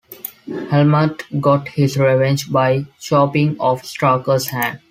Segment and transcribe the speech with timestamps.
[0.71, 4.79] Helmut got his revenge by chopping off Strucker's hand.